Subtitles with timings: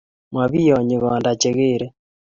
[0.33, 1.93] Ma piyonyi konda che keerei.